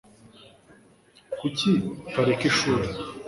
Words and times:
kuki 1.39 1.71
utareka 2.07 2.43
ishuri 2.51 2.87